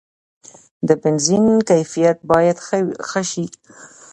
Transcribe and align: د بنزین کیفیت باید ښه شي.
د 0.87 0.89
بنزین 1.01 1.45
کیفیت 1.69 2.17
باید 2.31 2.57
ښه 3.09 3.21
شي. 3.31 3.45